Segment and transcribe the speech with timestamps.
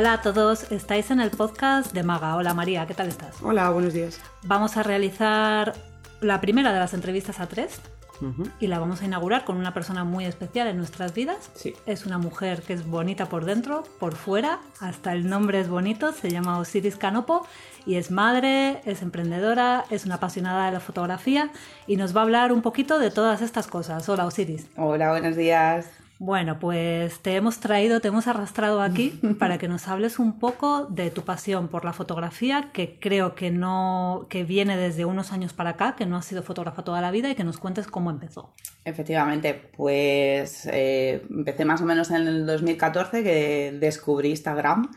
[0.00, 2.34] Hola a todos, estáis en el podcast de Maga.
[2.36, 3.36] Hola María, ¿qué tal estás?
[3.42, 4.18] Hola, buenos días.
[4.44, 5.74] Vamos a realizar
[6.22, 7.82] la primera de las entrevistas a tres
[8.60, 11.50] y la vamos a inaugurar con una persona muy especial en nuestras vidas.
[11.54, 11.74] Sí.
[11.84, 16.12] Es una mujer que es bonita por dentro, por fuera, hasta el nombre es bonito,
[16.12, 17.46] se llama Osiris Canopo
[17.84, 21.50] y es madre, es emprendedora, es una apasionada de la fotografía
[21.86, 24.08] y nos va a hablar un poquito de todas estas cosas.
[24.08, 24.66] Hola Osiris.
[24.78, 25.99] Hola, buenos días.
[26.22, 30.84] Bueno, pues te hemos traído, te hemos arrastrado aquí para que nos hables un poco
[30.84, 35.54] de tu pasión por la fotografía, que creo que no, que viene desde unos años
[35.54, 38.10] para acá, que no has sido fotógrafa toda la vida y que nos cuentes cómo
[38.10, 38.52] empezó.
[38.84, 44.90] Efectivamente, pues eh, empecé más o menos en el 2014 que descubrí Instagram.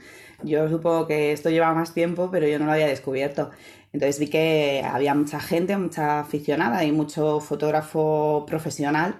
[0.43, 3.49] Yo supongo que esto lleva más tiempo, pero yo no lo había descubierto.
[3.93, 9.15] Entonces vi que había mucha gente, mucha aficionada y mucho fotógrafo profesional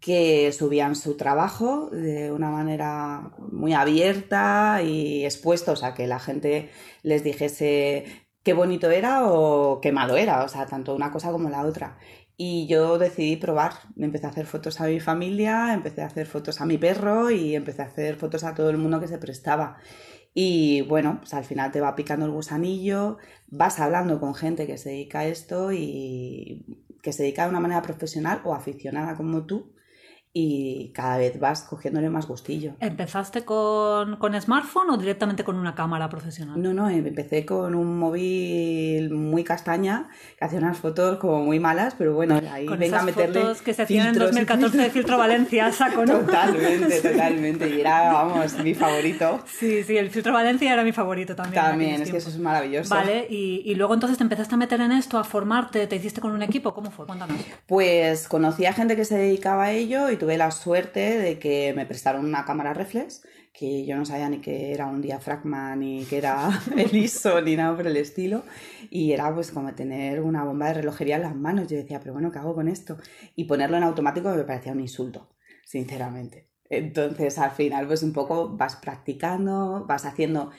[0.00, 6.70] que subían su trabajo de una manera muy abierta y expuestos a que la gente
[7.02, 8.04] les dijese
[8.44, 11.98] qué bonito era o qué malo era, o sea, tanto una cosa como la otra.
[12.36, 16.60] Y yo decidí probar, empecé a hacer fotos a mi familia, empecé a hacer fotos
[16.60, 19.78] a mi perro y empecé a hacer fotos a todo el mundo que se prestaba.
[20.34, 24.78] Y bueno, pues al final te va picando el gusanillo, vas hablando con gente que
[24.78, 26.64] se dedica a esto y
[27.02, 29.74] que se dedica de una manera profesional o aficionada como tú
[30.40, 32.74] y cada vez vas cogiéndole más gustillo.
[32.78, 36.62] ¿Empezaste con, con, smartphone o directamente con una cámara profesional?
[36.62, 41.96] No, no, empecé con un móvil muy castaña que hacía unas fotos como muy malas,
[41.98, 44.90] pero bueno, ahí con venga esas a meterle fotos que se hacían en 2014 de
[44.90, 46.20] filtro Valencia, saco, ¿no?
[46.20, 49.40] Totalmente, totalmente, y era, vamos, mi favorito.
[49.46, 51.64] Sí, sí, el filtro Valencia era mi favorito también.
[51.64, 52.94] También, es que eso es maravilloso.
[52.94, 56.20] Vale, y, y, luego entonces te empezaste a meter en esto, a formarte, te hiciste
[56.20, 57.06] con un equipo, ¿cómo fue?
[57.06, 57.38] Cuéntanos.
[57.66, 61.72] Pues conocí a gente que se dedicaba a ello y tuve la suerte de que
[61.74, 63.22] me prestaron una cámara reflex,
[63.52, 67.56] que yo no sabía ni que era un diafragma, ni que era el ISO, ni
[67.56, 68.42] nada por el estilo.
[68.90, 71.68] Y era pues como tener una bomba de relojería en las manos.
[71.68, 72.98] Yo decía, pero bueno, ¿qué hago con esto?
[73.34, 76.50] Y ponerlo en automático me parecía un insulto, sinceramente.
[76.70, 80.50] Entonces al final pues un poco vas practicando, vas haciendo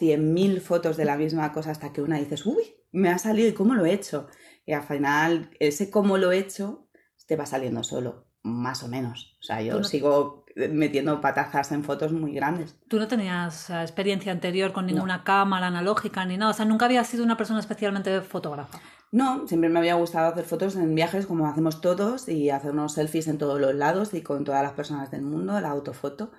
[0.00, 3.52] 100.000 fotos de la misma cosa hasta que una dices, uy, me ha salido y
[3.52, 4.28] cómo lo he hecho.
[4.64, 6.88] Y al final ese cómo lo he hecho
[7.26, 9.36] te va saliendo solo más o menos.
[9.40, 9.84] O sea, yo no...
[9.84, 12.74] sigo metiendo patazas en fotos muy grandes.
[12.88, 15.24] ¿Tú no tenías experiencia anterior con ninguna no.
[15.24, 16.50] cámara analógica ni nada?
[16.50, 18.80] O sea, nunca habías sido una persona especialmente fotógrafa.
[19.10, 23.26] No, siempre me había gustado hacer fotos en viajes como hacemos todos y hacernos selfies
[23.28, 26.30] en todos los lados y con todas las personas del mundo, la autofoto,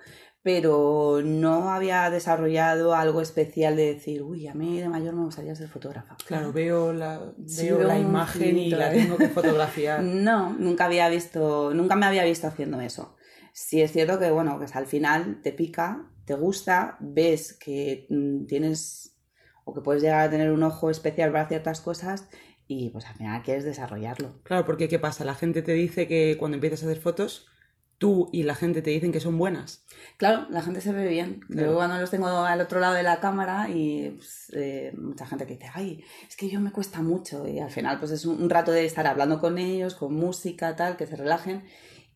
[0.42, 5.54] pero no había desarrollado algo especial de decir, uy, a mí de mayor me gustaría
[5.54, 6.16] ser fotógrafa.
[6.26, 10.02] Claro, veo la, sí, veo la imagen y la tengo que fotografiar.
[10.04, 13.16] no, nunca había visto, nunca me había visto haciendo eso.
[13.52, 18.06] Sí es cierto que, bueno, que al final te pica, te gusta, ves que
[18.48, 19.18] tienes
[19.64, 22.28] o que puedes llegar a tener un ojo especial para ciertas cosas
[22.66, 24.40] y pues al final quieres desarrollarlo.
[24.44, 25.24] Claro, porque ¿qué pasa?
[25.24, 27.46] La gente te dice que cuando empiezas a hacer fotos
[28.00, 29.84] tú y la gente te dicen que son buenas.
[30.16, 31.40] Claro, la gente se ve bien.
[31.40, 31.66] Claro.
[31.66, 35.46] Luego cuando los tengo al otro lado de la cámara y pues, eh, mucha gente
[35.46, 37.46] que dice, ay, es que yo me cuesta mucho.
[37.46, 40.74] Y al final pues es un, un, rato de estar hablando con ellos, con música,
[40.76, 41.62] tal, que se relajen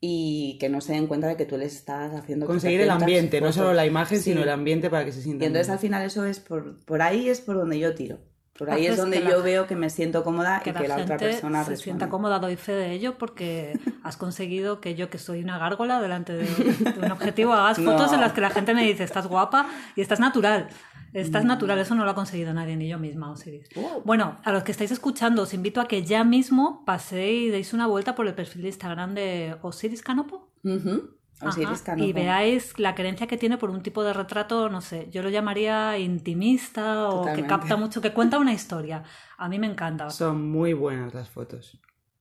[0.00, 2.46] y que no se den cuenta de que tú les estás haciendo...
[2.46, 4.30] Conseguir el ambiente, no solo la imagen, sí.
[4.30, 7.02] sino el ambiente para que se sientan Y entonces al final eso es, por, por
[7.02, 8.20] ahí es por donde yo tiro.
[8.56, 10.96] Por ahí es donde yo la, veo que me siento cómoda que y que la,
[10.98, 11.82] la otra persona se resuene.
[11.82, 16.00] sienta cómoda, doy fe de ello porque has conseguido que yo, que soy una gárgola
[16.00, 17.92] delante de, de un objetivo, hagas no.
[17.92, 19.66] fotos en las que la gente me dice, estás guapa
[19.96, 20.68] y estás natural.
[21.14, 21.48] Estás mm.
[21.48, 23.68] natural, eso no lo ha conseguido nadie, ni yo misma, Osiris.
[23.76, 24.02] Oh.
[24.04, 27.72] Bueno, a los que estáis escuchando, os invito a que ya mismo paséis y deis
[27.72, 30.48] una vuelta por el perfil de Instagram de Osiris Canopo.
[30.64, 31.13] Uh -huh.
[31.40, 35.22] Ajá, y veáis la creencia que tiene por un tipo de retrato, no sé, yo
[35.22, 37.42] lo llamaría intimista o Totalmente.
[37.42, 39.02] que capta mucho, que cuenta una historia.
[39.36, 40.10] A mí me encanta.
[40.10, 41.80] Son muy buenas las fotos,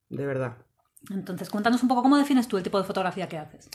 [0.09, 0.57] de verdad.
[1.11, 3.69] Entonces, cuéntanos un poco cómo defines tú el tipo de fotografía que haces.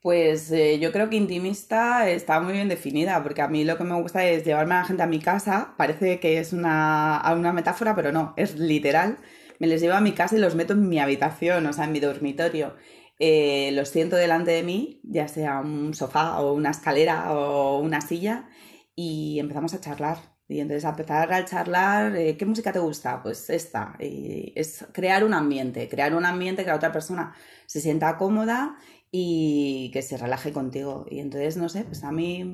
[0.00, 3.84] Pues eh, yo creo que intimista está muy bien definida, porque a mí lo que
[3.84, 5.74] me gusta es llevarme a la gente a mi casa.
[5.78, 9.16] Parece que es una, una metáfora, pero no, es literal.
[9.58, 11.92] Me les llevo a mi casa y los meto en mi habitación, o sea, en
[11.92, 12.74] mi dormitorio
[13.18, 18.00] eh, los siento delante de mí, ya sea un sofá o una escalera o una
[18.00, 18.48] silla,
[18.94, 20.34] y empezamos a charlar.
[20.46, 23.22] Y entonces a empezar a charlar, eh, ¿qué música te gusta?
[23.22, 23.96] Pues esta.
[23.98, 27.34] Es crear un ambiente, crear un ambiente que la otra persona
[27.66, 28.76] se sienta cómoda
[29.10, 31.06] y que se relaje contigo.
[31.08, 32.44] Y entonces, no sé, pues a mí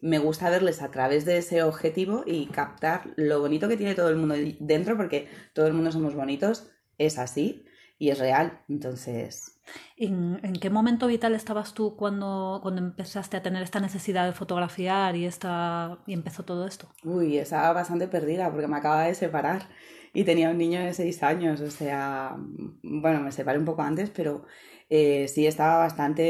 [0.00, 4.08] me gusta verles a través de ese objetivo y captar lo bonito que tiene todo
[4.08, 7.64] el mundo dentro, porque todo el mundo somos bonitos, es así
[7.98, 8.60] y es real.
[8.68, 9.55] Entonces,
[9.96, 15.16] ¿En, qué momento vital estabas tú cuando, cuando empezaste a tener esta necesidad de fotografiar
[15.16, 16.88] y, esta, y empezó todo esto?
[17.04, 19.68] Uy, estaba bastante perdida porque me acababa de separar
[20.12, 22.36] y tenía un niño de seis años, o sea,
[22.82, 24.46] bueno, me separé un poco antes, pero
[24.88, 26.22] eh, sí estaba bastante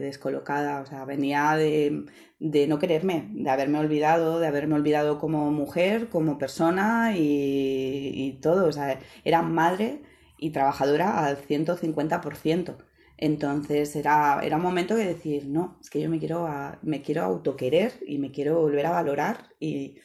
[0.00, 2.04] descolocada, o sea, venía de,
[2.38, 8.40] de no quererme, de haberme olvidado, de haberme olvidado como mujer, como persona y, y
[8.40, 10.02] todo, o sea, era madre
[10.38, 12.78] y trabajadora al 150%.
[13.16, 17.02] Entonces era, era un momento de decir, no, es que yo me quiero, a- me
[17.02, 19.48] quiero autoquerer y me quiero volver a valorar.
[19.58, 19.98] Y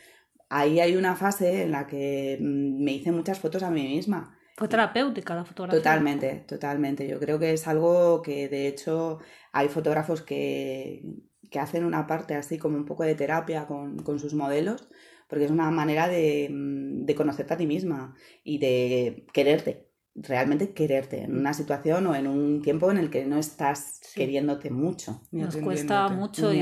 [0.50, 4.38] ahí hay una fase en la que mm, me hice muchas fotos a mí misma.
[4.58, 5.80] ¿Fue terapéutica la fotografía?
[5.80, 7.08] Totalmente, totalmente.
[7.08, 9.20] Yo creo que es algo que de hecho
[9.52, 11.04] hay fotógrafos que,
[11.50, 14.88] que hacen una parte así como un poco de terapia con, con sus modelos,
[15.28, 20.74] porque es una manera de, mm, de conocerte a ti misma y de quererte, realmente
[20.74, 24.20] quererte en una situación o en un tiempo en el que no estás Sí.
[24.20, 25.22] queriéndote mucho.
[25.32, 26.62] Nos cuesta mucho y, y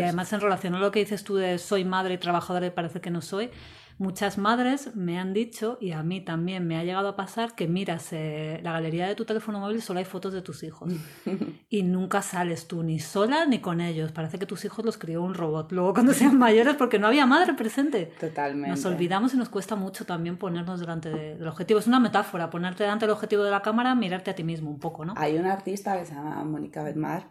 [0.00, 3.00] además en relación a lo que dices tú de soy madre y trabajadora y parece
[3.00, 3.50] que no soy,
[3.98, 7.68] muchas madres me han dicho y a mí también me ha llegado a pasar que
[7.68, 10.92] miras eh, la galería de tu teléfono móvil y solo hay fotos de tus hijos
[11.68, 14.12] y nunca sales tú ni sola ni con ellos.
[14.12, 17.26] Parece que tus hijos los crió un robot luego cuando sean mayores porque no había
[17.26, 18.12] madre presente.
[18.20, 18.70] Totalmente.
[18.70, 21.78] Nos olvidamos y nos cuesta mucho también ponernos delante de- del objetivo.
[21.80, 24.80] Es una metáfora, ponerte delante del objetivo de la cámara, mirarte a ti mismo un
[24.80, 25.14] poco, ¿no?
[25.16, 27.28] Hay una artista que se llama Mónica Bedmar,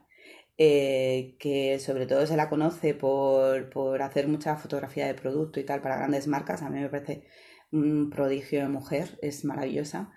[0.58, 5.66] eh, que sobre todo se la conoce por, por hacer mucha fotografía de producto y
[5.66, 6.62] tal para grandes marcas.
[6.62, 7.26] A mí me parece
[7.72, 10.12] un prodigio de mujer, es maravillosa.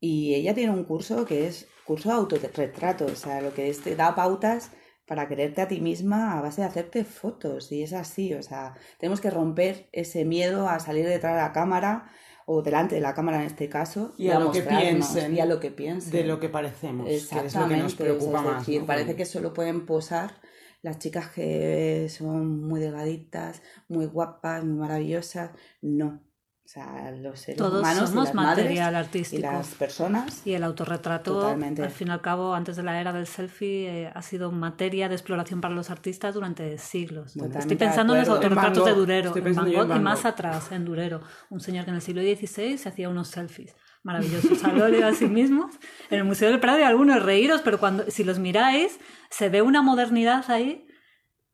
[0.00, 3.82] Y ella tiene un curso que es curso de autorretrato, o sea, lo que es,
[3.82, 4.70] te da pautas
[5.06, 7.70] para quererte a ti misma a base de hacerte fotos.
[7.70, 11.52] Y es así, o sea, tenemos que romper ese miedo a salir detrás de la
[11.52, 12.10] cámara
[12.46, 15.46] o delante de la cámara en este caso Y a lo que piensen y a
[15.46, 18.44] lo que piensen De lo que parecemos, que es lo que Exactamente, nos preocupa es
[18.44, 18.58] más.
[18.60, 18.86] decir, ¿no?
[18.86, 20.40] parece que solo pueden posar
[20.82, 25.50] las chicas que son muy delgaditas, muy guapas, muy maravillosas.
[25.80, 26.20] No.
[26.64, 29.40] O sea, los seres Todos humanos y somos las material madres artístico.
[29.40, 30.46] y las personas.
[30.46, 31.82] Y el autorretrato, Totalmente.
[31.82, 35.08] al fin y al cabo, antes de la era del selfie, eh, ha sido materia
[35.08, 37.34] de exploración para los artistas durante siglos.
[37.34, 38.28] Totalmente Estoy pensando en los.
[38.28, 41.20] En autorretratos de Durero, en Van en Gogh y más atrás, en Durero.
[41.50, 45.26] Un señor que en el siglo XVI se hacía unos selfies maravillosos al a sí
[45.26, 45.74] mismos.
[46.10, 48.98] En el Museo del Prado hay algunos reíros, pero cuando si los miráis,
[49.30, 50.86] se ve una modernidad ahí,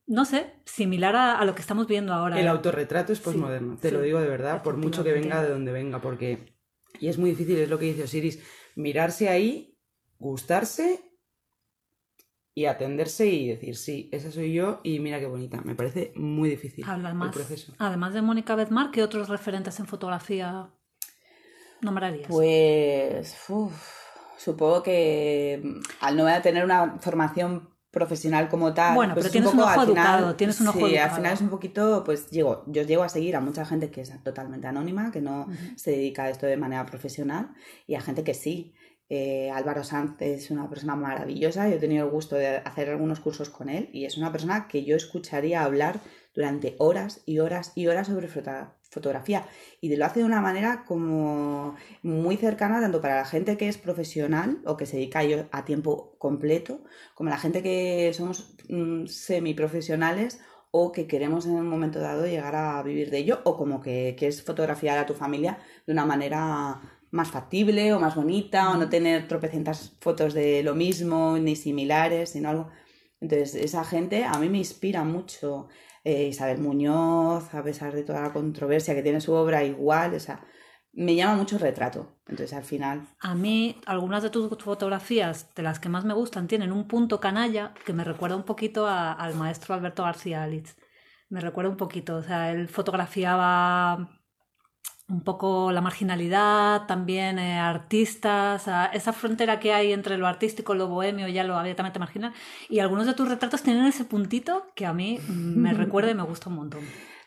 [0.08, 2.40] no sé, similar a, a lo que estamos viendo ahora.
[2.40, 2.48] El ¿eh?
[2.48, 3.94] autorretrato es posmoderno, te sí.
[3.94, 6.56] lo digo de verdad, por mucho que venga de donde venga, porque...
[6.98, 8.42] Y es muy difícil, es lo que dice Osiris,
[8.74, 9.78] mirarse ahí,
[10.18, 11.00] gustarse
[12.54, 15.60] y atenderse y decir, sí, esa soy yo y mira qué bonita.
[15.60, 17.32] Me parece muy difícil Habla el más.
[17.32, 17.74] proceso.
[17.78, 20.70] Además de Mónica Bedmar, ¿qué otros referentes en fotografía
[21.82, 22.26] nombrarías?
[22.28, 23.72] Pues uf,
[24.38, 29.32] supongo que mm, al no tener una formación profesional como tal, Bueno, pues pero es
[29.32, 31.16] tienes poco, un ojo al final- educado, tienes un ojo sí, al educado.
[31.16, 34.22] final es un poquito, pues llego, yo llego a seguir a mucha gente que es
[34.22, 35.46] totalmente anónima, que no
[35.76, 37.50] se dedica a esto de manera profesional,
[37.86, 38.74] y a gente que sí.
[39.10, 43.20] Eh, Álvaro Sanz es una persona maravillosa, yo he tenido el gusto de hacer algunos
[43.20, 45.98] cursos con él, y es una persona que yo escucharía hablar
[46.34, 49.46] durante horas y horas y horas sobre foto- fotografía,
[49.80, 53.78] y lo hace de una manera como muy cercana tanto para la gente que es
[53.78, 56.82] profesional o que se dedica a ello a tiempo completo,
[57.14, 62.54] como la gente que somos mm, semiprofesionales o que queremos en un momento dado llegar
[62.54, 66.80] a vivir de ello, o como que quieres fotografiar a tu familia de una manera
[67.10, 72.30] más factible o más bonita, o no tener tropecientas fotos de lo mismo ni similares,
[72.30, 72.70] sino algo.
[73.20, 75.68] Entonces, esa gente a mí me inspira mucho.
[76.04, 80.20] Eh, Isabel Muñoz, a pesar de toda la controversia que tiene su obra, igual, o
[80.20, 80.44] sea,
[80.92, 82.16] me llama mucho el retrato.
[82.26, 86.48] Entonces, al final, A mí, algunas de tus fotografías, de las que más me gustan,
[86.48, 90.76] tienen un punto canalla que me recuerda un poquito al maestro Alberto García Litz.
[91.28, 94.17] Me recuerda un poquito, o sea, él fotografiaba
[95.08, 100.74] un poco la marginalidad, también eh, artistas, a esa frontera que hay entre lo artístico,
[100.74, 102.34] lo bohemio, ya lo abiertamente marginal.
[102.68, 106.24] Y algunos de tus retratos tienen ese puntito que a mí me recuerda y me
[106.24, 106.80] gusta un montón.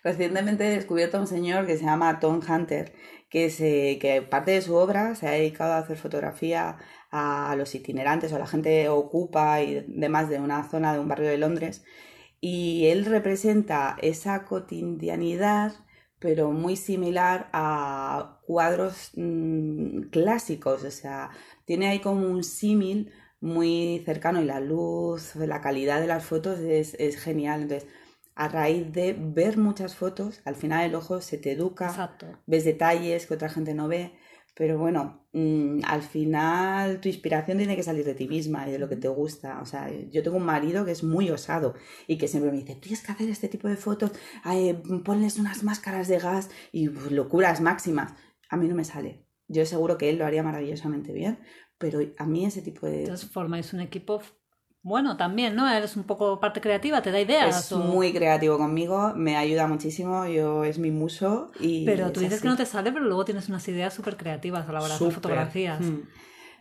[0.03, 2.93] Recientemente he descubierto a un señor que se llama Tom Hunter,
[3.29, 6.77] que, se, que parte de su obra se ha dedicado a hacer fotografía
[7.11, 11.07] a los itinerantes o a la gente ocupa y demás de una zona de un
[11.07, 11.83] barrio de Londres.
[12.39, 15.73] Y él representa esa cotidianidad,
[16.21, 20.83] pero muy similar a cuadros mm, clásicos.
[20.85, 21.31] O sea,
[21.65, 23.11] tiene ahí como un símil
[23.41, 27.63] muy cercano y la luz, la calidad de las fotos es, es genial.
[27.63, 27.89] Entonces,
[28.35, 32.27] a raíz de ver muchas fotos, al final el ojo se te educa, Exacto.
[32.45, 34.13] ves detalles que otra gente no ve,
[34.53, 38.79] Pero bueno, mm, al final tu inspiración tiene que salir de ti misma y de
[38.79, 39.61] lo que te gusta.
[39.61, 41.73] O sea, yo tengo un marido que es muy osado
[42.07, 44.11] y que siempre me dice, tienes que hacer este tipo de fotos,
[44.43, 44.73] ay,
[45.05, 48.13] ponles unas máscaras de gas y locuras máximas.
[48.49, 49.25] A mí no me sale.
[49.47, 51.39] Yo seguro que él lo haría maravillosamente bien,
[51.77, 53.01] pero a mí ese tipo de...
[53.01, 54.21] Entonces formáis un equipo
[54.83, 55.69] bueno también, ¿no?
[55.69, 57.65] Eres un poco parte creativa, te da ideas.
[57.65, 61.85] Es o- muy creativo conmigo, me ayuda muchísimo, yo es mi muso y...
[61.85, 62.41] Pero tú dices así.
[62.43, 64.95] que no te sale, pero luego tienes unas ideas súper creativas a la hora de
[64.95, 65.13] hacer Súper.
[65.15, 65.81] fotografías.
[65.81, 65.99] Mm.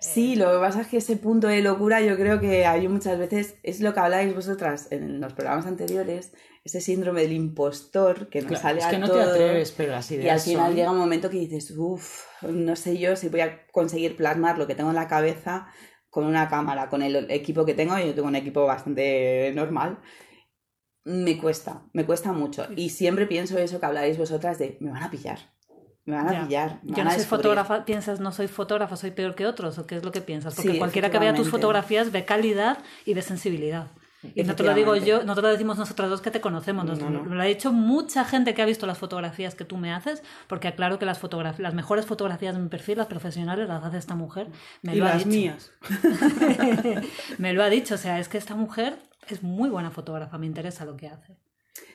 [0.02, 3.18] Sí, lo que pasa es que ese punto de locura yo creo que hay muchas
[3.18, 6.32] veces, es lo que habláis vosotras en los programas anteriores,
[6.64, 9.92] ese síndrome del impostor que nos Claro, sale es que a no te atreves, pero
[9.92, 13.14] las ideas Y al final son- llega un momento que dices, uff, no sé yo
[13.14, 15.66] si voy a conseguir plasmar lo que tengo en la cabeza
[16.10, 19.98] con una cámara, con el equipo que tengo, yo tengo un equipo bastante normal.
[21.04, 22.66] Me cuesta, me cuesta mucho.
[22.76, 25.38] Y siempre pienso eso que habláis vosotras de, me van a pillar,
[26.04, 26.44] me van a Ya.
[26.44, 26.80] pillar.
[26.82, 27.42] me Yo van no a soy descubrir".
[27.42, 30.54] fotógrafa, piensas no soy fotógrafa, soy peor que otros, o qué es lo que piensas,
[30.54, 33.86] porque Sí, cualquiera que vea tus fotografías ve calidad y ve sensibilidad.
[34.34, 36.84] Y no te lo digo yo, no te lo decimos nosotras dos que te conocemos,
[36.84, 37.22] nos- No, no.
[37.24, 40.22] me lo ha dicho mucha gente que ha visto las fotografías que tú me haces,
[40.46, 41.20] porque aclaro que las
[41.58, 44.48] las mejores fotografías de mi perfil, las profesionales, las hace esta mujer.
[44.82, 45.28] Me Y lo ha las dicho.
[45.30, 45.72] mías.
[47.38, 48.98] me lo ha dicho, o sea, es que esta mujer
[49.28, 51.36] es muy buena fotógrafa, me interesa lo que hace.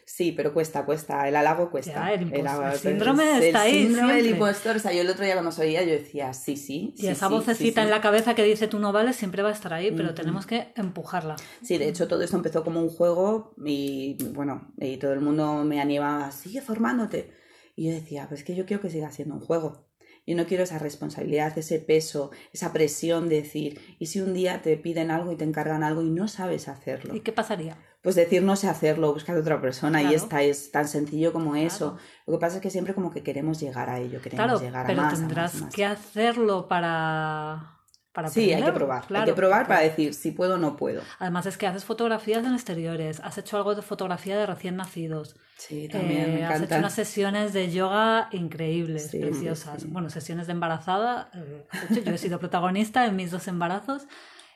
[0.06, 1.28] Sí, pero cuesta, cuesta.
[1.28, 1.94] El halago cuesta.
[1.94, 4.76] Ya, el halago- el síndrome el está ahí síndrome del impostor.
[4.78, 6.94] O sea, yo el otro día cuando os oía, yo decía, sí, sí.
[6.96, 9.42] Y sí, esa sí, vocecita sí, en la cabeza que dice tú no vales siempre
[9.42, 11.36] va a estar ahí, pero tenemos que empujarla.
[11.64, 15.64] Sí, de hecho todo esto empezó como un juego y bueno, y todo el mundo
[15.66, 17.32] me animaba, sigue formándote.
[17.76, 19.86] Y yo decía, pues que yo quiero que siga siendo un juego.
[20.28, 24.62] Yo no quiero esa responsabilidad, ese peso, esa presión de decir, ¿y si un día
[24.64, 27.16] te piden algo y te encargan algo y no sabes hacerlo?
[27.16, 27.78] ¿Y qué pasaría?
[28.06, 31.68] Pues decir no sé hacerlo, buscar otra persona y está, es tan sencillo como Claro.
[31.68, 31.98] eso.
[32.28, 34.86] Lo que pasa es que siempre como que queremos llegar a ello, queremos Claro, llegar
[34.86, 35.74] a pero más, a tendrás a más.
[35.76, 37.80] que hacerlo para...
[38.14, 39.04] para Sí, hay que probar.
[39.14, 41.02] hay que probar para decir si puedo o no puedo.
[41.20, 45.36] Además es que haces fotografías en exteriores, has hecho algo de fotografía de recién nacidos,
[45.58, 49.82] Sí, también eh, me has hecho unas sesiones de yoga increíbles, Sí, preciosas.
[49.82, 49.88] sí.
[49.90, 54.04] Bueno, sesiones de embarazada, eh, hecho- yo he sido protagonista en mis dos embarazos,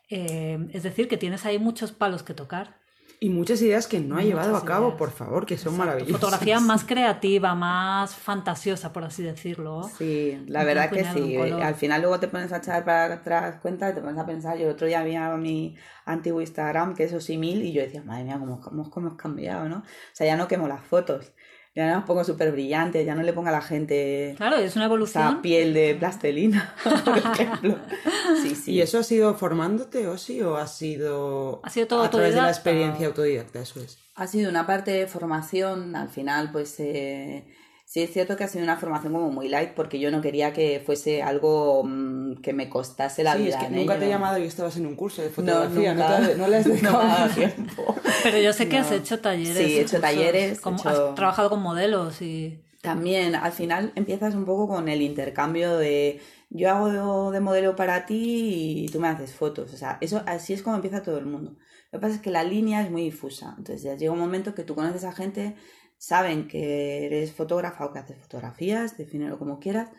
[0.09, 2.77] eh, es decir, que tienes ahí muchos palos que tocar.
[3.21, 4.97] Y muchas ideas que no ha Muchas llevado a cabo, ideas.
[4.97, 5.85] por favor, que son Exacto.
[5.85, 6.21] maravillosas.
[6.21, 9.89] Fotografía más creativa, más fantasiosa, por así decirlo.
[9.97, 11.35] Sí, la verdad que sí.
[11.35, 14.57] Al final luego te pones a echar para atrás cuenta y te pones a pensar.
[14.57, 18.23] Yo el otro día había mi antiguo Instagram, que es Osimil, y yo decía, madre
[18.23, 19.79] mía, cómo, cómo, cómo hemos cambiado, ¿no?
[19.79, 19.83] O
[20.13, 21.33] sea, ya no quemo las fotos.
[21.79, 24.75] Ya no las pongo súper brillantes, ya no le pongo a la gente Claro, es
[24.75, 25.41] una esa evolución.
[25.41, 27.77] piel de plastelina, por ejemplo.
[28.43, 28.71] Sí, sí.
[28.73, 32.41] ¿Y eso ha sido formándote, Osi, o ha sido, Ha sido todo a través de
[32.41, 33.61] la experiencia autodidacta?
[33.61, 33.97] Eso es.
[34.15, 37.45] Ha sido una parte de formación, al final, pues eh,
[37.91, 40.53] sí es cierto que ha sido una formación como muy light, porque yo no quería
[40.53, 43.55] que fuese algo mm, que me costase la sí, vida.
[43.55, 44.13] es que en nunca te he ello.
[44.17, 46.27] llamado y estabas en un curso de No, fotografía, no, nunca.
[46.27, 47.95] te- no le has No dedicado más tiempo.
[48.21, 48.81] Pero yo sé que No.
[48.85, 49.57] has hecho talleres.
[49.57, 52.61] Sí, he hecho cursos, talleres, he como- hecho- Has trabajado con modelos y...
[52.81, 58.05] También, al final empiezas un poco con el intercambio de yo hago de modelo para
[58.05, 59.73] ti y tú me haces fotos.
[59.73, 61.57] O sea, eso así es como empieza todo el mundo.
[61.91, 63.53] Lo que pasa es que la línea es muy difusa.
[63.57, 65.55] Entonces ya llega un momento que tú conoces a gente,
[65.99, 69.89] saben que eres fotógrafa o que haces fotografías, defínelo como quieras,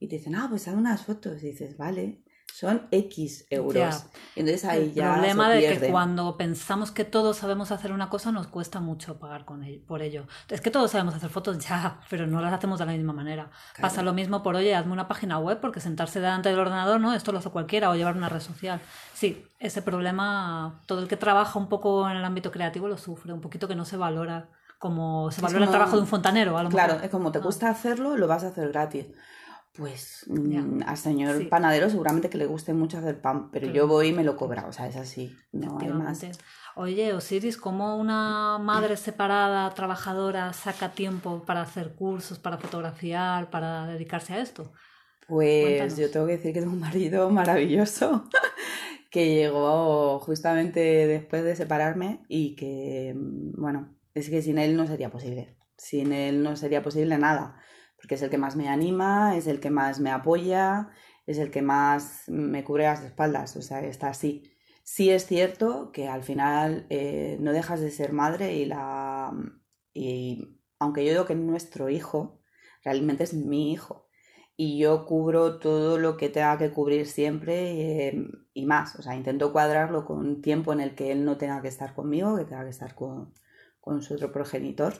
[0.00, 1.42] y te dicen, ah, pues haz unas fotos.
[1.42, 3.74] Y dices, vale, son X euros.
[3.74, 3.90] Ya.
[4.36, 7.92] Y entonces ahí el ya problema se de que cuando pensamos que todos sabemos hacer
[7.92, 10.26] una cosa nos cuesta mucho pagar con ello, por ello.
[10.48, 13.50] Es que todos sabemos hacer fotos ya, pero no las hacemos de la misma manera.
[13.78, 17.12] Pasa lo mismo por, oye, hazme una página web porque sentarse delante del ordenador, ¿no?
[17.12, 18.80] Esto lo hace cualquiera o llevar una red social.
[19.12, 23.34] Sí, ese problema, todo el que trabaja un poco en el ámbito creativo lo sufre,
[23.34, 24.48] un poquito que no se valora
[24.80, 27.04] como se Es valora el como- trabajo de un fontanero, a lo Claro, mejor.
[27.04, 27.42] es como te Ah.
[27.42, 29.06] cuesta hacerlo, lo vas a hacer gratis.
[29.74, 30.86] Pues mm, Ya.
[30.88, 31.44] al señor Sí.
[31.44, 34.66] panadero seguramente que le guste mucho hacer pan, pero yo voy y me lo cobra,
[34.66, 36.24] o sea, es así, no hay más.
[36.74, 43.86] Oye, Osiris, ¿cómo una madre separada, trabajadora, saca tiempo para hacer cursos, para fotografiar, para
[43.86, 44.72] dedicarse a esto?
[45.28, 45.96] Pues Cuéntanos.
[45.98, 48.24] yo tengo que decir que tengo un marido maravilloso
[49.10, 54.86] que llegó justamente después de separarme y que, mm, bueno, es que sin él no
[54.86, 55.56] sería posible.
[55.76, 57.56] Sin él no sería posible nada,
[57.96, 60.90] porque es el que más me anima, es el que más me apoya,
[61.26, 64.42] es el que más me cubre las espaldas, o sea, está así.
[64.82, 69.32] Sí es cierto que al final eh, no dejas de ser madre y la...
[69.92, 72.40] Y aunque yo digo que nuestro hijo,
[72.82, 74.08] realmente es mi hijo
[74.56, 78.94] y yo cubro todo lo que tenga que cubrir siempre eh, y más.
[78.96, 82.36] O sea, intento cuadrarlo con tiempo en el que él no tenga que estar conmigo,
[82.36, 83.32] que tenga que estar con,
[83.80, 84.94] con su otro progenitor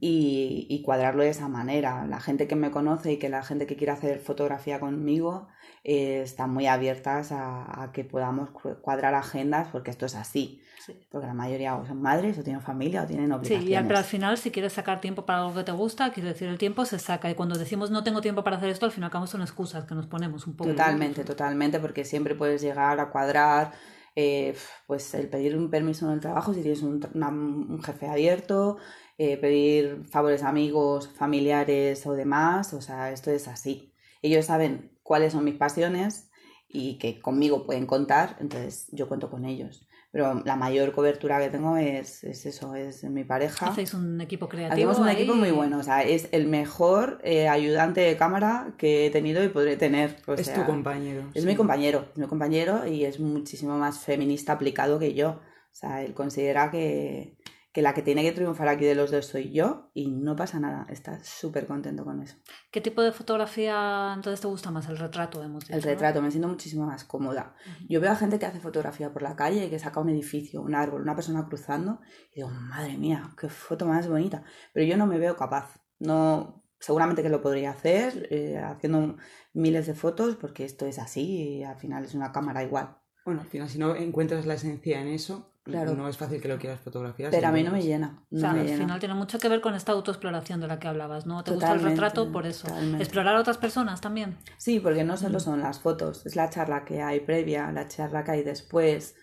[0.00, 2.06] y, y cuadrarlo de esa manera.
[2.06, 5.48] La gente que me conoce y que la gente que quiere hacer fotografía conmigo
[5.82, 10.60] eh, están muy abiertas a, a que podamos cu- cuadrar agendas porque esto es así.
[10.84, 10.92] Sí.
[11.10, 13.70] Porque la mayoría o son madres o tienen familia o tienen Sí, obligaciones.
[13.70, 16.28] y al, pero al final, si quieres sacar tiempo para algo que te gusta, quiero
[16.28, 17.30] decir, el tiempo se saca.
[17.30, 19.94] Y cuando decimos no tengo tiempo para hacer esto, al final acabamos son excusas que
[19.94, 20.70] nos ponemos un poco.
[20.70, 23.72] Totalmente, totalmente, porque siempre puedes llegar a cuadrar,
[24.16, 24.54] eh,
[24.86, 28.76] pues el pedir un permiso en el trabajo si tienes un, un jefe abierto,
[29.18, 33.92] eh, pedir favores a amigos, familiares o demás, o sea, esto es así.
[34.22, 36.30] Ellos saben cuáles son mis pasiones
[36.68, 39.86] y que conmigo pueden contar, entonces yo cuento con ellos.
[40.14, 43.66] Pero la mayor cobertura que tengo es, es eso, es mi pareja.
[43.66, 44.72] Hacéis un equipo creativo.
[44.72, 45.16] Hacemos un ahí.
[45.16, 49.42] equipo muy bueno, o sea, es el mejor eh, ayudante de cámara que he tenido
[49.42, 50.18] y podré tener.
[50.28, 51.24] o es sea, tu compañero.
[51.34, 51.48] Es sí.
[51.48, 55.30] mi compañero, es mi compañero y es muchísimo más feminista aplicado que yo.
[55.30, 57.36] O sea, él considera que,
[57.74, 60.60] que la que tiene que triunfar aquí de los dos soy yo y no pasa
[60.60, 62.36] nada, está súper contento con eso.
[62.70, 64.88] ¿Qué tipo de fotografía entonces te gusta más?
[64.88, 65.76] El retrato, hemos dicho.
[65.76, 65.90] El ¿no?
[65.90, 67.56] retrato, me siento muchísimo más cómoda.
[67.88, 70.62] Yo veo a gente que hace fotografía por la calle y que saca un edificio,
[70.62, 71.98] un árbol, una persona cruzando
[72.32, 74.44] y digo, madre mía, qué foto más bonita.
[74.72, 75.80] Pero yo no me veo capaz.
[75.98, 79.16] No, seguramente que lo podría hacer eh, haciendo
[79.52, 82.98] miles de fotos porque esto es así y al final es una cámara igual.
[83.24, 85.94] Bueno, al final, si no encuentras la esencia en eso, Claro.
[85.94, 87.30] no es fácil que lo quieras fotografiar.
[87.30, 88.22] Pero a mí no me llena.
[88.30, 88.78] O No sea, me al llena.
[88.78, 91.42] final tiene mucho que ver con esta autoexploración de la que hablabas, ¿no?
[91.42, 92.66] Te gusta el Totalmente, retrato por eso.
[92.68, 93.02] totalmente.
[93.02, 94.36] Explorar a otras personas también.
[94.58, 98.24] Sí, porque no solo son las fotos, es la charla que hay previa, la charla
[98.24, 99.16] que hay después.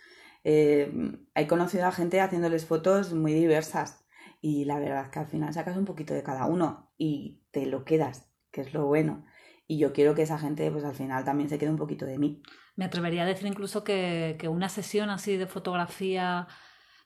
[0.44, 0.92] Eh,
[1.36, 4.04] he conocido a gente haciéndoles fotos muy diversas
[4.42, 7.68] y la verdad es que al final sacas un poquito de cada uno y te
[7.68, 9.26] lo quedas, que es lo bueno.
[9.68, 12.18] Y yo quiero que esa gente, pues al final también se quede un poquito de
[12.18, 12.42] mí.
[12.82, 16.48] Me atrevería a decir incluso que, que una sesión así de fotografía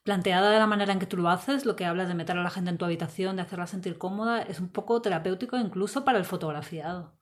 [0.03, 2.43] planteada de la manera en que tú lo haces, lo que hablas de meter a
[2.43, 6.17] la gente en tu habitación, de hacerla sentir cómoda, es un poco terapéutico incluso para
[6.17, 7.17] el fotografiado.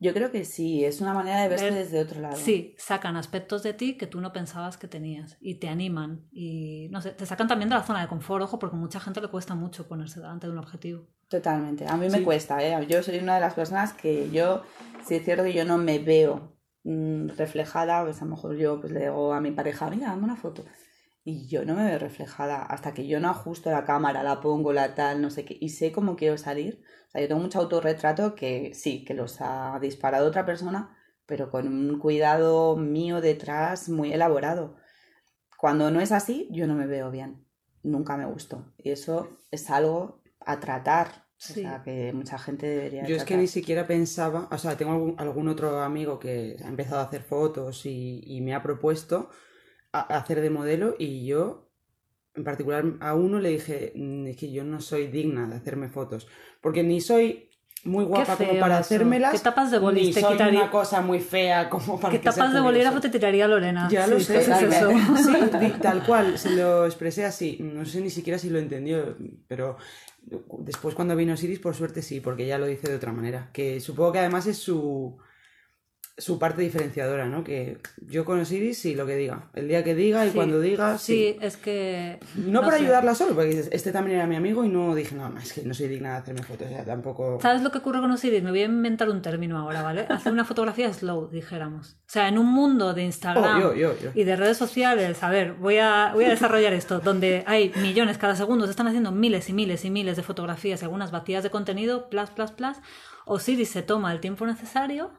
[0.00, 2.34] Yo creo que sí, es una manera de verse Ver- desde otro lado.
[2.34, 6.88] Sí, sacan aspectos de ti que tú no pensabas que tenías y te animan y
[6.90, 9.20] no sé, te sacan también de la zona de confort, ojo, porque a mucha gente
[9.20, 11.06] le cuesta mucho ponerse delante de un objetivo.
[11.28, 11.86] Totalmente.
[11.86, 12.84] A mí me cuesta, ¿eh?
[12.88, 14.64] Yo soy una de las personas que yo,
[15.06, 16.53] sí es cierto que yo no me veo
[16.84, 20.24] mm, reflejada, pues a lo mejor yo pues le digo a mi pareja, venga, dame
[20.24, 20.64] una foto.
[21.24, 24.72] Y yo no me veo reflejada hasta que yo no ajusto la cámara, la pongo,
[24.72, 26.82] la tal, no sé qué, y sé cómo quiero salir.
[27.08, 31.50] O sea, yo tengo mucho autorretrato que sí, que los ha disparado otra persona, pero
[31.50, 34.76] con un cuidado mío detrás muy elaborado.
[35.58, 37.46] Cuando no es así, yo no me veo bien.
[37.82, 38.74] Nunca me gustó.
[38.76, 41.23] Y eso es algo a tratar.
[41.52, 41.60] Sí.
[41.64, 43.38] O sea, que mucha gente debería Yo es que tratar.
[43.42, 47.22] ni siquiera pensaba, o sea, tengo algún, algún otro amigo que ha empezado a hacer
[47.22, 49.30] fotos y, y me ha propuesto
[49.92, 51.70] a- a hacer de modelo y yo,
[52.34, 55.88] en particular a uno le dije, "Mm, es que yo no soy digna de hacerme
[55.88, 56.26] fotos,
[56.60, 57.48] porque ni soy
[57.84, 58.94] muy guapa como para eso.
[58.94, 60.62] hacérmelas, ¿Qué tapas de bolis ni te soy quitaría?
[60.62, 63.88] una cosa muy fea como para ¿Qué que tapas de bolígrafo te tiraría Lorena?
[63.90, 64.90] Ya lo Sí, sé, sí, es eso.
[65.22, 67.58] Sí, tal cual, se lo expresé así.
[67.60, 69.76] No sé ni siquiera si lo entendió, pero
[70.58, 73.50] después cuando vino Siris, por suerte sí, porque ya lo dice de otra manera.
[73.52, 75.16] Que supongo que además es su,
[76.16, 77.42] su parte diferenciadora, ¿no?
[77.42, 79.50] Que yo con Osiris sí lo que diga.
[79.54, 81.12] El día que diga y Sí, cuando diga, sí.
[81.14, 82.20] Sí, es que...
[82.36, 82.84] No, no para sé.
[82.84, 85.62] ayudarla solo, porque dices, este también era mi amigo y no dije, no, es que
[85.62, 87.38] no soy digna de hacerme fotos, o sea, tampoco...
[87.42, 88.42] ¿Sabes lo que ocurre con Osiris?
[88.44, 90.06] Me voy a inventar un término ahora, ¿vale?
[90.08, 91.94] Hacer una fotografía slow, dijéramos.
[91.94, 94.10] O sea, en un mundo de Instagram Oh, yo, yo, yo.
[94.14, 98.18] y de redes sociales, a ver, voy a, voy a desarrollar esto, donde hay millones
[98.18, 101.42] cada segundo, se están haciendo miles y miles y miles de fotografías y algunas vacías
[101.42, 102.76] de contenido, plus, plus, plus.
[103.26, 105.10] Osiris se toma el tiempo necesario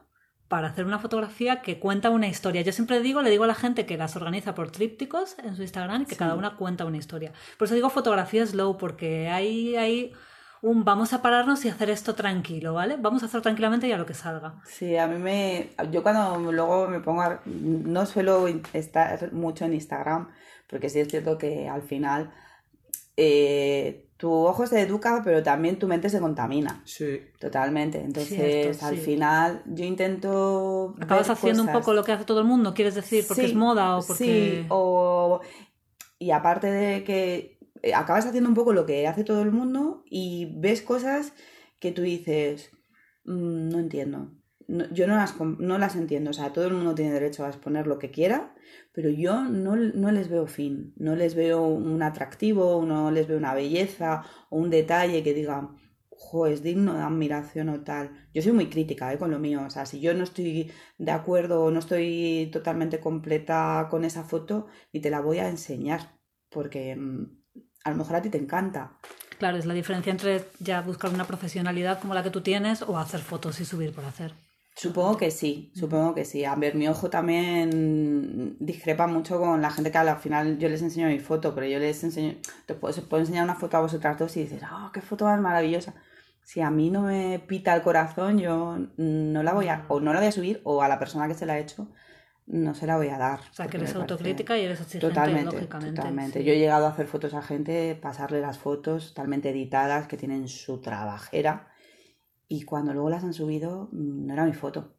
[0.48, 2.62] para hacer una fotografía que cuenta una historia.
[2.62, 5.62] Yo siempre digo, le digo a la gente que las organiza por trípticos en su
[5.62, 7.32] Instagram y que cada una cuenta una historia.
[7.58, 10.12] Por eso digo fotografía slow, porque hay, hay
[10.62, 12.96] un vamos a pararnos y hacer esto tranquilo, ¿vale?
[12.98, 14.60] Vamos a hacerlo tranquilamente y a lo que salga.
[14.64, 15.70] Sí, a mí me...
[15.90, 17.40] Yo cuando luego me pongo a...
[17.44, 20.28] No suelo estar mucho en Instagram,
[20.68, 22.32] porque sí es cierto que al final
[23.16, 26.82] eh, tu ojo se educa, pero también tu mente se contamina.
[26.84, 27.20] Sí.
[27.38, 28.00] Totalmente.
[28.00, 29.00] Entonces, Cierto, al sí.
[29.02, 30.94] final, yo intento.
[31.00, 33.54] Acabas haciendo un poco lo que hace todo el mundo, quieres decir, porque Sí, es
[33.54, 34.24] moda o porque...
[34.62, 35.40] Sí, o.
[36.18, 40.02] Y aparte de que eh, acabas haciendo un poco lo que hace todo el mundo
[40.08, 41.32] y ves cosas
[41.78, 42.70] que tú dices,
[43.24, 44.30] "Mm, no entiendo.
[44.68, 46.30] No- yo no las, no las entiendo.
[46.30, 48.54] O sea, todo el mundo tiene derecho a exponer lo que quiera,
[48.92, 50.92] pero yo no, no les veo fin.
[50.96, 55.70] No les veo un atractivo, no les veo una belleza o un detalle que diga,
[56.10, 58.10] jo, es digno de admiración o tal.
[58.34, 59.18] Yo soy muy crítica ¿eh?
[59.18, 59.62] con lo mío.
[59.66, 64.24] O sea, si yo no estoy de acuerdo o no estoy totalmente completa con esa
[64.24, 66.18] foto, ni te la voy a enseñar.
[66.48, 67.26] Porque mm,
[67.84, 68.98] a lo mejor a ti te encanta.
[69.38, 72.96] Claro, es la diferencia entre ya buscar una profesionalidad como la que tú tienes o
[72.98, 74.32] hacer fotos y subir por hacer.
[74.76, 76.44] Supongo que sí, supongo que sí.
[76.44, 80.82] A ver, mi ojo también discrepa mucho con la gente que al final yo les
[80.82, 82.34] enseño mi foto, pero yo les enseño,
[82.66, 85.40] te puedo, puedo enseñar una foto a vosotras dos y dices, oh, qué foto más
[85.40, 85.94] maravillosa.
[86.42, 90.12] Si a mí no me pita el corazón, yo no la voy a, o no
[90.12, 91.88] la voy a subir, o a la persona que se la ha hecho,
[92.46, 93.40] no se la voy a dar.
[93.50, 95.96] O sea, que eres autocrítica y eres exigente, Totalmente, lógicamente.
[95.96, 96.38] totalmente.
[96.40, 96.44] sí.
[96.44, 100.48] Yo he llegado a hacer fotos a gente, pasarle las fotos totalmente editadas, que tienen
[100.48, 101.68] su trabajera,
[102.48, 104.94] y cuando luego las han subido, mm, no era mi foto.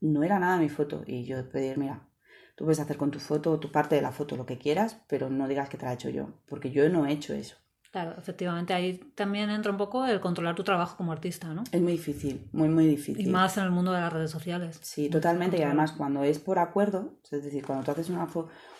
[0.00, 1.02] No era nada mi foto.
[1.06, 2.08] Y yo pedir, mira,
[2.54, 5.30] tú puedes hacer con tu foto, tu parte de la foto, lo que quieras, pero
[5.30, 7.56] no digas que te la he hecho yo, porque yo no he hecho eso.
[7.96, 11.64] Claro, efectivamente, ahí también entra un poco el controlar tu trabajo como artista, ¿no?
[11.72, 13.26] Es muy difícil, muy, muy difícil.
[13.26, 14.78] Y más en el mundo de las redes sociales.
[14.82, 15.58] Sí, totalmente.
[15.58, 18.28] Y además, cuando es por acuerdo, es decir, cuando tú haces una,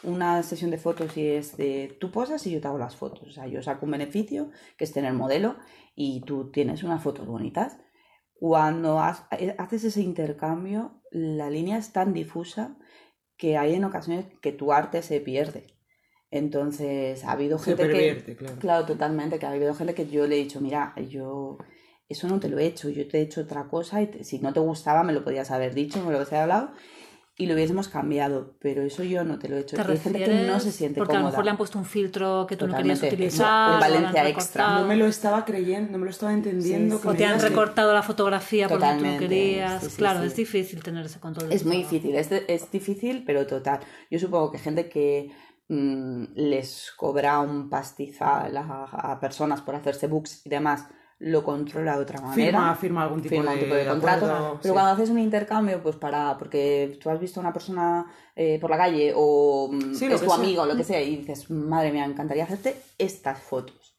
[0.03, 3.29] una sesión de fotos y es de tú posas y yo te hago las fotos.
[3.29, 5.57] O sea, yo saco un beneficio, que es tener modelo,
[5.95, 7.79] y tú tienes unas fotos bonitas.
[8.39, 9.01] Cuando
[9.39, 12.77] eh, haces ese intercambio, la línea es tan difusa
[13.37, 15.67] que hay en ocasiones que tu arte se pierde.
[16.31, 18.15] Entonces, ha habido Se gente que...
[18.59, 21.59] Claro, totalmente, que ha habido gente que yo le he dicho, mira, yo
[22.09, 24.39] eso no te lo he hecho, yo te he hecho otra cosa y te- si
[24.39, 26.73] no te gustaba me lo podías haber dicho, me lo hubiese hablado
[27.39, 29.77] y lo hubiésemos cambiado, pero eso yo no te lo he hecho.
[29.77, 31.31] ¿Te Y hay gente que no se siente Porque a lo cómoda.
[31.33, 33.25] mejor le han puesto un filtro que tú no querías Totalmente.
[33.25, 33.69] utilizar.
[33.71, 34.79] Un o le han Valencia extra.
[34.81, 36.97] No me lo estaba creyendo, no me lo estaba entendiendo.
[36.99, 39.83] Sí, O te han que- recortado la fotografía porque tú no Totalmente, querías.
[39.85, 40.27] sí, sí, claro, sí.
[40.29, 41.51] es difícil tener ese control.
[41.51, 43.81] de Es muy difícil, es, es difícil, pero total.
[44.11, 45.31] Yo supongo que gente que
[45.69, 50.87] mm, les cobra un pastizal a, a personas por hacerse books y demás,
[51.19, 52.35] lo controla de otra manera.
[52.35, 54.27] Firma, firma algún tipo, firma de, un tipo de contrato.
[54.27, 54.75] acuerdo, pero sí.
[54.75, 58.71] cuando haces un intercambio, pues para, porque tú has visto a una persona eh, por
[58.71, 60.35] la calle o mm, Sí, es tu sea.
[60.37, 63.95] amigo o lo que sea, y dices, madre mía, me encantaría hacerte estas fotos.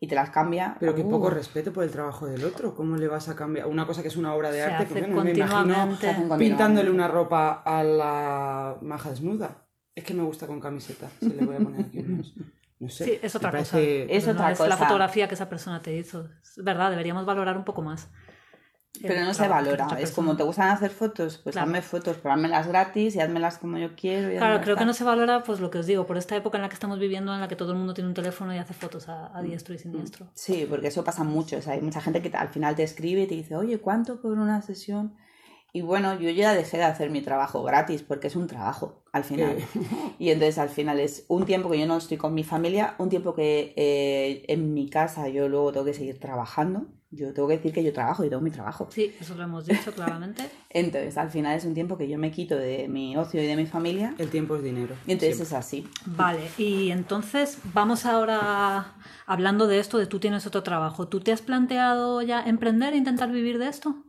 [0.00, 0.76] Y te las cambia.
[0.78, 2.76] Pero qué uh, poco respeto por el trabajo del otro.
[2.76, 3.66] ¿Cómo le vas a cambiar?
[3.66, 5.98] Una cosa que es una obra de Se arte, hace que bueno, me imagino
[6.38, 9.66] pintándole una ropa a la maja desnuda.
[9.96, 11.10] Es que me gusta con camiseta.
[11.18, 12.32] Se le voy a poner aquí unos.
[12.80, 13.04] No sé.
[13.04, 13.72] Sí, es otra cosa.
[13.72, 14.76] parece- Es no otra es la cosa.
[14.78, 16.28] fotografía que esa persona te hizo.
[16.42, 18.08] Es verdad, deberíamos valorar un poco más.
[19.02, 19.86] Pero no se valora.
[20.00, 20.36] Es como persona.
[20.38, 21.66] te gustan hacer fotos, pues Claro.
[21.68, 24.28] hazme fotos, pero házmelas gratis y házmelas como yo quiero.
[24.28, 26.34] y Claro, hazmelas creo que no se valora, pues lo que os digo, por esta
[26.34, 28.52] época en la que estamos viviendo, en la que todo el mundo tiene un teléfono
[28.54, 30.30] y hace fotos a, a diestro y siniestro.
[30.34, 31.58] Sí, porque eso pasa mucho.
[31.58, 34.20] O sea, hay mucha gente que al final te escribe y te dice, oye, ¿cuánto
[34.20, 35.14] por una sesión?
[35.72, 39.24] Y bueno, yo ya dejé de hacer mi trabajo gratis porque es un trabajo al
[39.24, 39.58] final.
[40.18, 43.08] Y entonces al final es un tiempo que yo no estoy con mi familia, un
[43.08, 46.86] tiempo que eh, en mi casa yo luego tengo que seguir trabajando.
[47.10, 48.88] Yo tengo que decir que yo trabajo y tengo mi trabajo.
[48.90, 50.42] Sí, eso lo hemos dicho claramente.
[50.70, 53.56] Entonces al final es un tiempo que yo me quito de mi ocio y de
[53.56, 54.14] mi familia.
[54.18, 54.94] El tiempo es dinero.
[55.06, 55.58] Y entonces siempre.
[55.58, 55.88] es así.
[56.04, 61.08] Vale, y entonces vamos ahora hablando de esto, de tú tienes otro trabajo.
[61.08, 64.04] ¿Tú te has planteado ya emprender e intentar vivir de esto?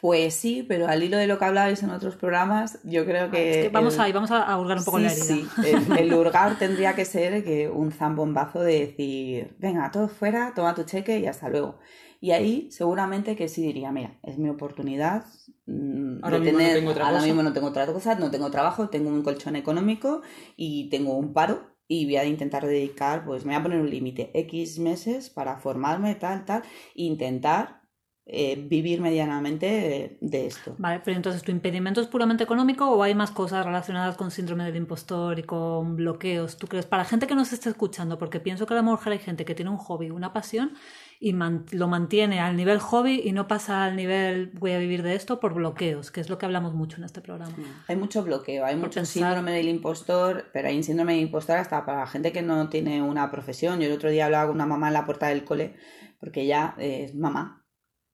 [0.00, 3.50] Pues sí, pero al hilo de lo que hablabais en otros programas, yo creo que...
[3.50, 5.34] Es que vamos el- ahí, vamos a hurgar un poco sí, en la herida.
[5.34, 10.52] sí, el, el hurgar tendría que ser que un zambombazo de decir, venga, todo fuera,
[10.54, 11.78] toma tu cheque y hasta luego.
[12.20, 15.24] Y ahí seguramente que sí diría, mira, es mi oportunidad
[15.66, 17.26] mm, Ahora de mismo no tengo otra ahora cosa".
[17.26, 20.22] mismo no tengo otra cosa, no tengo trabajo, tengo un colchón económico
[20.56, 23.90] y tengo un paro y voy a intentar dedicar, pues me voy a poner un
[23.90, 26.62] límite, X meses para formarme, tal, tal,
[26.94, 27.79] e intentar
[28.26, 30.76] eh, vivir medianamente de, de esto.
[30.78, 34.64] Vale, pero entonces tu impedimento es puramente económico o hay más cosas relacionadas con síndrome
[34.64, 36.56] del impostor y con bloqueos?
[36.56, 36.86] ¿Tú crees?
[36.86, 39.54] Para gente que nos esté escuchando, porque pienso que a lo mejor hay gente que
[39.56, 40.74] tiene un hobby, una pasión
[41.18, 45.02] y man- lo mantiene al nivel hobby y no pasa al nivel voy a vivir
[45.02, 47.52] de esto por bloqueos, que es lo que hablamos mucho en este programa.
[47.88, 49.12] Hay mucho bloqueo, hay Por mucho pensar.
[49.34, 52.68] síndrome del impostor, pero hay un síndrome del impostor hasta para la gente que no
[52.68, 53.80] tiene una profesión.
[53.80, 55.74] Yo el otro día hablaba con una mamá en la puerta del cole,
[56.20, 57.59] porque ella es mamá.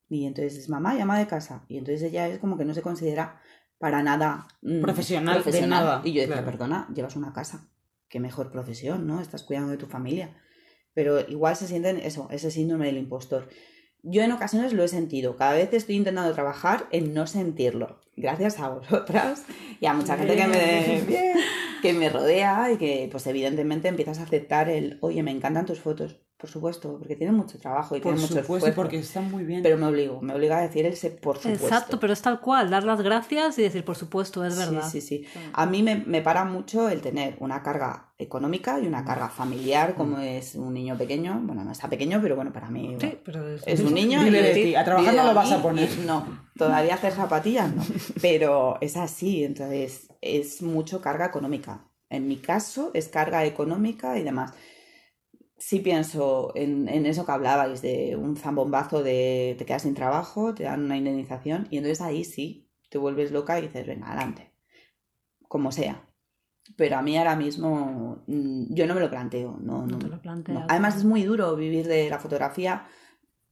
[0.08, 1.64] Y entonces es mamá y ama de casa.
[1.68, 3.40] Y entonces ella es como que no se considera
[3.78, 6.50] para nada mm, Profesional de nada, Y yo decía, claro.
[6.50, 7.68] perdona, llevas una casa.
[8.08, 9.20] Qué mejor profesión, ¿no?
[9.20, 10.36] Estás cuidando de tu familia.
[10.94, 13.48] Pero igual se sienten eso, ese síndrome del impostor.
[14.02, 15.36] Yo en ocasiones lo he sentido.
[15.36, 18.00] Cada vez estoy intentando trabajar en no sentirlo.
[18.16, 19.44] Gracias a vosotras
[19.80, 21.36] y a mucha gente que me, Bien.
[21.82, 25.80] que me rodea y que, pues evidentemente, empiezas a aceptar el, oye, me encantan tus
[25.80, 26.20] fotos.
[26.38, 28.76] Por supuesto, porque tienen mucho trabajo y Por tienen mucho supuesto, esfuerzo.
[28.76, 29.62] porque están muy bien.
[29.62, 31.64] Pero me obligo, me obliga a decir ese por supuesto.
[31.64, 34.86] Exacto, pero es tal cual, dar las gracias y decir, por supuesto, es verdad.
[34.86, 35.26] Sí, sí, sí.
[35.54, 39.94] A mí me, me para mucho el tener una carga económica y una carga familiar,
[39.94, 41.40] como es un niño pequeño.
[41.42, 44.26] Bueno, no está pequeño, pero bueno, para mí Sí, pero es, es un niño.
[44.26, 45.88] Y de ti, a trabajar no lo vas a poner.
[46.04, 47.82] No, todavía hacer zapatillas no.
[48.20, 51.84] Pero es así, entonces es mucho carga económica.
[52.10, 54.52] En mi caso es carga económica y demás.
[55.58, 60.54] Sí pienso en, en eso que hablabais, de un zambombazo de te quedas sin trabajo,
[60.54, 64.52] te dan una indemnización y entonces ahí sí te vuelves loca y dices, venga, adelante,
[65.48, 66.02] como sea.
[66.76, 69.56] Pero a mí ahora mismo mm, yo no me lo planteo.
[69.60, 70.58] No, No no, te lo planteas.
[70.58, 70.66] no.
[70.68, 72.86] Además es muy duro vivir de la fotografía,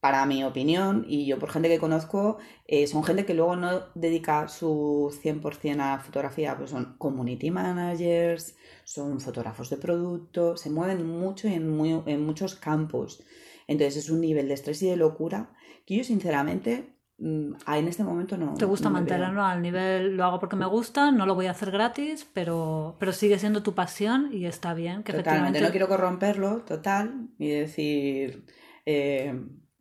[0.05, 2.37] para mi opinión, y yo por gente que conozco,
[2.67, 8.55] eh, son gente que luego no dedica su 100% a fotografía, pues son community managers,
[8.85, 13.23] son fotógrafos de producto, se mueven mucho en, muy- en muchos campos.
[13.67, 15.49] Entonces es un nivel de estrés y de locura
[15.87, 16.71] que yo sinceramente
[17.17, 18.53] mm, en este momento no...
[18.59, 21.53] Te gusta no mantenerlo al nivel, lo hago porque me gusta, no lo voy a
[21.53, 25.71] hacer gratis, pero, pero sigue siendo tu pasión y está bien que Totalmente, efectivamente no
[25.71, 28.45] quiero corromperlo, total, y decir,
[28.85, 29.33] eh,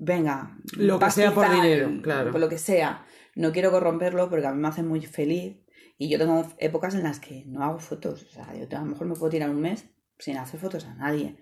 [0.04, 2.32] venga, Lo que sea por dinero, claro.
[2.32, 3.06] por lo que sea.
[3.36, 5.58] No quiero corromperlo porque a mí me hace muy feliz
[5.98, 8.24] y yo tengo épocas en las que no hago fotos.
[8.24, 9.86] O sea, yo a lo mejor me puedo tirar un mes
[10.20, 11.38] sin hacer fotos a nadie.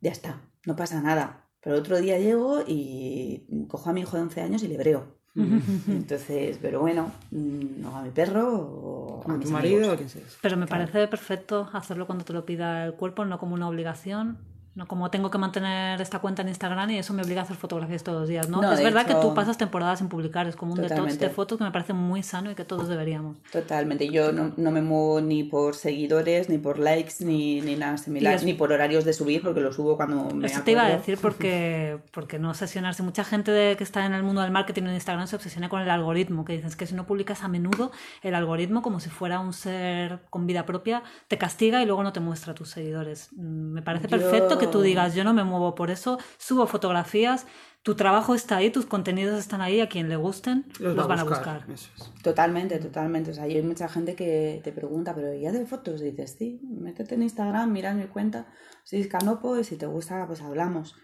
[0.00, 1.48] Ya está, no pasa nada.
[1.62, 5.22] Pero otro día llego y cojo a mi hijo de 11 años y le breo.
[5.34, 10.22] Entonces, pero bueno, mm, o a mi perro o a tu marido o quien sea.
[10.42, 14.38] Pero me parece perfecto hacerlo cuando te lo pida el cuerpo, no como una obligación.
[14.74, 17.56] No como tengo que mantener esta cuenta en Instagram y eso me obliga a hacer
[17.56, 18.48] fotografías todos los días.
[18.48, 21.28] No, No, es verdad que tú pasas temporadas sin publicar, es como un detox Totalmente.
[21.28, 23.36] de fotos que me parece muy sano y que todos deberíamos.
[23.52, 27.98] Totalmente, yo no, no me muevo ni por seguidores, ni por likes, ni, ni nada
[27.98, 30.80] similar, es- ni por horarios de subir, porque lo subo cuando me Eso te iba
[30.80, 31.00] a acuerdo.
[31.00, 33.02] decir porque, porque no obsesionarse.
[33.02, 35.82] Mucha gente de, que está en el mundo del marketing en Instagram se obsesiona con
[35.82, 39.38] el algoritmo, que dices que si no publicas a menudo, el algoritmo, como si fuera
[39.40, 43.28] un ser con vida propia, te castiga y luego no te muestra a tus seguidores.
[43.32, 46.66] Mm, Me parece Yo- perfecto que tú digas, yo no me muevo por eso, subo
[46.66, 47.46] fotografías,
[47.82, 51.18] tu trabajo está ahí, tus contenidos están ahí, a quien le gusten, los, va van
[51.18, 51.66] a buscar.
[51.72, 51.90] Es.
[52.22, 53.32] Totalmente, totalmente.
[53.32, 56.00] O sea, hay mucha gente que te pregunta, pero ¿ya de fotos?
[56.00, 58.46] Y dices, sí, métete en Instagram, mira mi cuenta,
[58.84, 60.94] soy Canopo, y si te gusta, pues hablamos.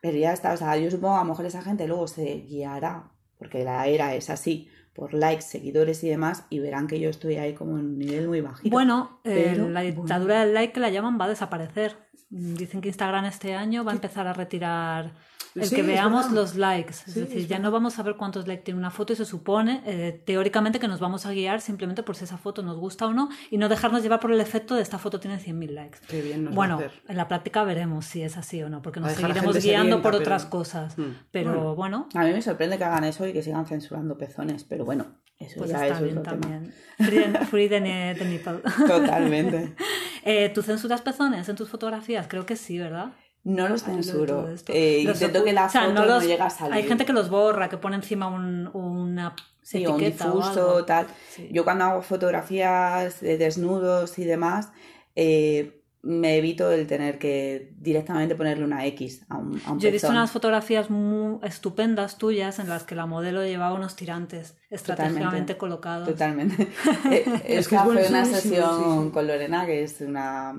[0.00, 3.10] Pero ya está, o sea, yo supongo a lo mejor esa gente luego se guiará,
[3.38, 7.36] porque la era es así, por likes, seguidores y demás, y verán que yo estoy
[7.36, 8.70] ahí como en un nivel muy bajito.
[8.70, 9.96] Bueno, eh, Pero, la bueno.
[9.96, 11.96] dictadura del like que la llaman va a desaparecer.
[12.30, 15.12] Mm, Dicen que Instagram este año va a empezar a retirar
[15.56, 16.34] el Sí, que veamos verdad.
[16.40, 16.90] los likes.
[16.90, 19.16] Es Sí, decir, es ya no vamos a ver cuántos likes tiene una foto y
[19.16, 22.76] se supone, eh, teóricamente, que nos vamos a guiar simplemente por si esa foto nos
[22.78, 25.72] gusta o no y no dejarnos llevar por el efecto de esta foto tiene 100.000
[25.74, 25.98] likes.
[26.06, 26.92] Qué bien nos va a Bueno, hacer.
[27.08, 30.12] en la práctica veremos si es así o no, porque nos seguiremos guiando sedienta, por
[30.12, 30.96] pero- otras cosas.
[30.96, 31.14] Hmm.
[31.32, 34.84] Pero bueno, A mí me sorprende que hagan eso y que sigan censurando pezones, pero
[34.84, 35.06] bueno,
[35.40, 36.40] eso pues ya está es bien otro tema.
[36.42, 37.46] también.
[37.50, 38.60] Free, ne- the nipple.
[38.86, 39.74] Totalmente.
[40.22, 42.26] Eh, ¿Tú censuras pezones en tus fotografías?
[42.28, 43.12] Creo que sí, ¿verdad?
[43.42, 44.46] No los de censuro.
[44.68, 46.74] Eh, Los intento que la o sea, foto no no, los- llegue a salir.
[46.74, 50.70] Hay gente que los borra, que pone encima un- una Sí, o un o difuso,
[50.72, 50.84] algo.
[50.84, 51.06] tal.
[51.30, 51.48] Sí.
[51.50, 54.72] Yo cuando hago fotografías de desnudos y demás,
[55.16, 59.88] eh, me evito el tener que directamente ponerle una X a un, a un Yo
[59.88, 60.16] he visto pezón.
[60.16, 65.20] unas fotografías muy estupendas tuyas en las que la modelo llevaba unos tirantes estratégicamente
[65.54, 65.56] Totalmente.
[65.58, 66.08] colocados.
[66.08, 66.68] Totalmente.
[67.10, 67.24] Eh,
[67.58, 69.10] Es que fue una sesión sí, sí.
[69.12, 70.54] con Lorena, que es una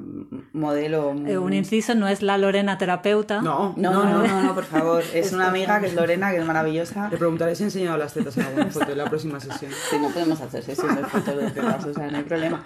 [0.53, 1.13] modelo...
[1.13, 3.41] muy- Eh, un inciso no es la Lorena terapeuta.
[3.41, 5.03] No, No, no, no, no, por favor.
[5.13, 7.09] Es una amiga que es Lorena, que es maravillosa.
[7.09, 9.71] Le preguntaré si ha enseñado las tetas en alguna foto en la próxima sesión.
[9.89, 12.63] Sí, no podemos hacer sesión de fotos de tetas, o sea, no hay problema.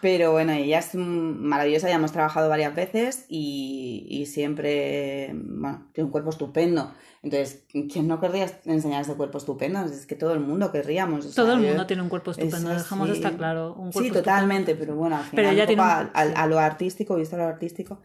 [0.00, 6.06] Pero bueno, ella es maravillosa, ya hemos trabajado varias veces y, y siempre, bueno, tiene
[6.06, 6.92] un cuerpo estupendo.
[7.22, 9.80] Entonces, ¿quién no querría enseñar ese cuerpo estupendo?
[9.84, 11.26] Es que todo el mundo querríamos.
[11.26, 13.70] o sea, Todo el yo- mundo tiene un cuerpo estupendo, es dejamos estar claro.
[13.70, 14.22] Un cuerpo Sí, estupendo.
[14.22, 16.58] totalmente, pero bueno, al final Pero ella un tiene poco un- a, a- a lo
[16.60, 17.98] artístico, visto a lo artístico,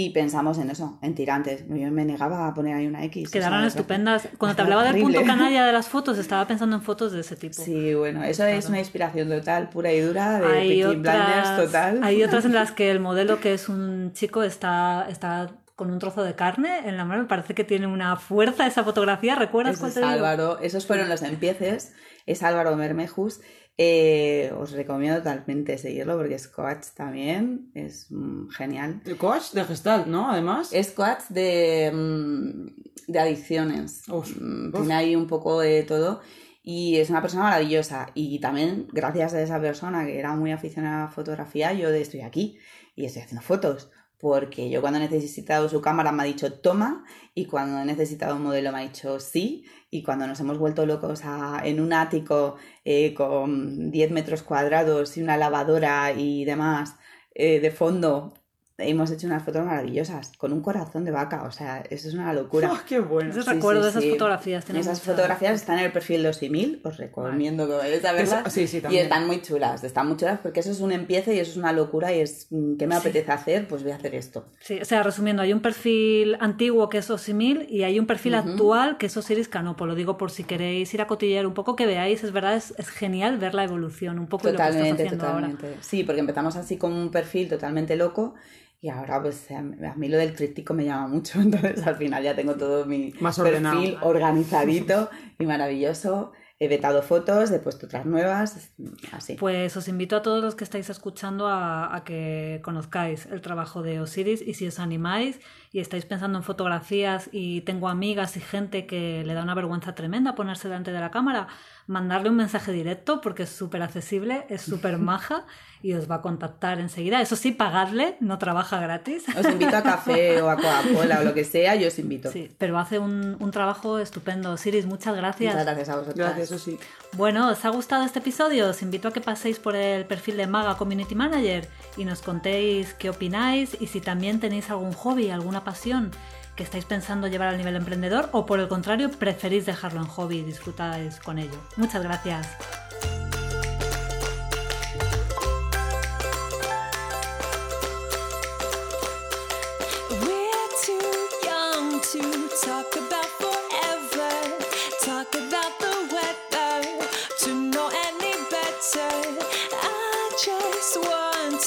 [0.00, 1.64] y pensamos en eso, en tirantes.
[1.68, 3.28] Yo me negaba a poner ahí una X.
[3.28, 4.28] o Quedaron sea, estupendas.
[4.38, 7.34] Cuando te hablaba del punto canalla de las fotos, estaba pensando en fotos de ese
[7.34, 7.54] tipo.
[7.54, 12.00] Sí, bueno, eso es una inspiración total, pura y dura, de hay otras, Blinders total.
[12.04, 15.98] hay otras en las que el modelo, que es un chico, está, está con un
[15.98, 17.22] trozo de carne en la mano.
[17.22, 19.34] Me parece que tiene una fuerza esa fotografía.
[19.34, 20.12] ¿Recuerdas Ese cuál es te digo?
[20.12, 21.92] Álvaro, esos fueron los empieces,
[22.24, 23.40] es Álvaro Mermejus.
[23.80, 29.00] Eh, os recomiendo totalmente seguirlo porque es coach también, es mm, genial.
[29.04, 30.28] El coach de Gestalt, ¿no?
[30.30, 30.70] Además.
[30.72, 34.02] Es coach de, mm, de adicciones.
[34.08, 34.74] Uf, Mm, uf.
[34.80, 36.20] Tiene ahí un poco de todo.
[36.60, 38.08] Y es una persona maravillosa.
[38.14, 42.02] Y también, gracias a esa persona que era muy aficionada a la fotografía, yo de-
[42.02, 42.58] estoy aquí
[42.96, 43.90] y estoy haciendo fotos.
[44.18, 47.04] Porque yo cuando he necesitado su cámara me ha dicho toma,
[47.34, 50.86] y cuando he necesitado un modelo me ha dicho sí, y cuando nos hemos vuelto
[50.86, 56.96] locos a- en un ático eh, con 10 metros cuadrados y una lavadora y demás
[57.34, 58.34] eh, de fondo,
[58.80, 62.32] hemos hecho unas fotos maravillosas, con un corazón de vaca, o sea, eso es una
[62.32, 62.70] locura.
[62.72, 63.30] ¡Ah, qué bueno!
[63.30, 64.10] Ese Sí, recuerdo sí, de esas sí.
[64.10, 64.70] fotografías.
[64.70, 68.40] Esas fotografías están en el perfil de Osimil, os recomiendo que vayáis a verlas.
[68.42, 69.02] Eso- sí, sí, y también.
[69.04, 71.72] están muy chulas, están muy chulas porque eso es un empiece y eso es una
[71.72, 73.66] locura y es mm, ¿qué me apetece hacer?
[73.66, 74.46] Pues voy a hacer esto.
[74.60, 78.36] Sí, o sea, resumiendo, hay un perfil antiguo que es Osimil y hay un perfil
[78.36, 79.86] actual que es Osiris Canopo.
[79.86, 82.74] Lo digo por si queréis ir a cotillear un poco, que veáis, es verdad, es,
[82.78, 85.48] es genial ver la evolución un poco de lo que estás Totalmente, haciendo ahora.
[85.48, 85.78] totalmente.
[85.82, 88.34] Sí, porque empezamos así con un perfil totalmente loco
[88.80, 92.34] y ahora pues a mí lo del tríptico me llama mucho, entonces al final ya
[92.36, 93.54] tengo todo mi Más perfil
[94.00, 94.08] ordenado.
[94.08, 96.32] organizadito y maravilloso.
[96.60, 98.72] He vetado fotos, he puesto otras nuevas,
[99.12, 99.34] así.
[99.34, 103.82] Pues os invito a todos los que estáis escuchando a, a que conozcáis el trabajo
[103.82, 105.38] de Osiris y si os animáis
[105.72, 109.94] y estáis pensando en fotografías y tengo amigas y gente que le da una vergüenza
[109.94, 111.48] tremenda ponerse delante de la cámara,
[111.86, 115.44] mandarle un mensaje directo porque es súper accesible, es súper maja
[115.82, 117.20] y os va a contactar enseguida.
[117.20, 119.24] Eso sí, pagadle, no trabaja gratis.
[119.36, 122.32] Os invito a café o a Coca-Cola o lo que sea, yo os invito.
[122.32, 124.52] Sí, pero hace un, un trabajo estupendo.
[124.52, 125.54] Osiris, muchas gracias.
[125.54, 126.16] Muchas gracias a vosotros.
[126.16, 126.78] Gracias, eso sí.
[127.12, 128.68] Bueno, ¿os ha gustado este episodio?
[128.68, 132.94] Os invito a que paséis por el perfil de Maga Community Manager y nos contéis
[132.94, 136.10] qué opináis y si también tenéis algún hobby, alguna pasión
[136.56, 140.38] que estáis pensando llevar al nivel emprendedor o por el contrario preferís dejarlo en hobby
[140.38, 141.58] y disfrutáis con ello.
[141.76, 142.48] Muchas gracias.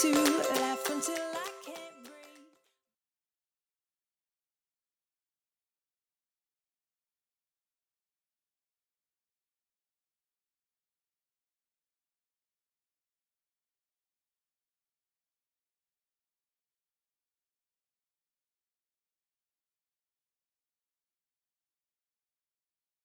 [0.01, 0.30] To